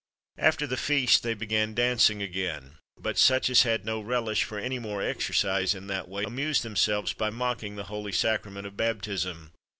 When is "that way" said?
5.87-6.23